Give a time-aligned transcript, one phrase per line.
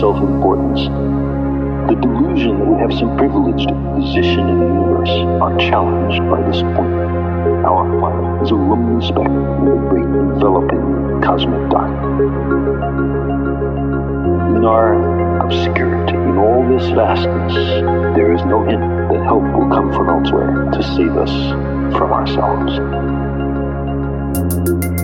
[0.00, 0.80] self importance,
[1.88, 5.10] the delusion that we have some privileged position in the universe
[5.42, 6.94] are challenged by this point.
[7.64, 11.92] Our planet is a lonely speck in the great enveloping cosmic dark.
[14.56, 17.54] In our obscurity, in all this vastness,
[18.16, 18.80] there is no hint
[19.12, 21.32] that help will come from elsewhere to save us
[21.96, 22.78] from ourselves.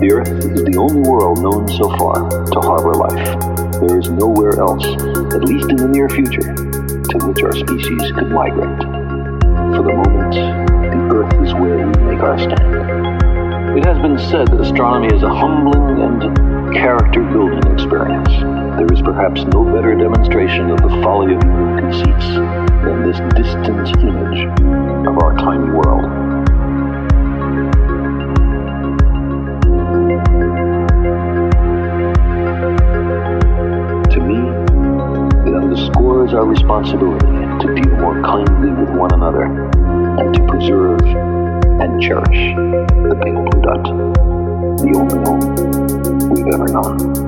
[0.00, 3.38] The Earth is the only world known so far to harbor life.
[3.78, 4.82] There is nowhere else,
[5.30, 8.82] at least in the near future, to which our species could migrate.
[9.70, 13.78] For the moment, the Earth is where we make our stand.
[13.78, 18.34] It has been said that astronomy is a humbling and character building experience.
[18.74, 22.26] There is perhaps no better demonstration of the folly of human conceits
[22.82, 24.42] than this distant image
[25.06, 26.23] of our tiny world.
[36.84, 41.00] Responsibility to deal more kindly with one another and to preserve
[41.80, 42.54] and cherish
[43.08, 43.84] the pale blue dot,
[44.78, 47.23] the only home we've ever known.